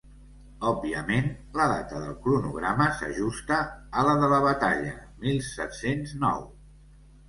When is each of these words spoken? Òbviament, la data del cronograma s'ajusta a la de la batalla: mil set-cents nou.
Òbviament, 0.69 1.27
la 1.61 1.67
data 1.73 2.01
del 2.07 2.17
cronograma 2.25 2.89
s'ajusta 3.03 3.61
a 4.03 4.09
la 4.11 4.19
de 4.27 4.33
la 4.35 4.43
batalla: 4.51 4.99
mil 5.25 5.43
set-cents 5.55 6.21
nou. 6.29 6.49